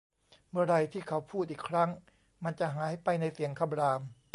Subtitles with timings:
[0.49, 1.89] เมื่อไหร่ที่เขาพูดอีกครั้ง
[2.43, 4.01] มันจะหายไปในเสียงคำราม